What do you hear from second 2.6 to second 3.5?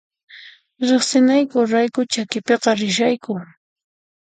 rishayku